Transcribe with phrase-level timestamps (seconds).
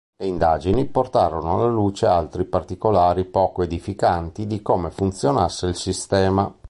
[0.17, 6.51] Le indagini portarono alla luce altri particolari poco edificanti di come funzionasse il sistema.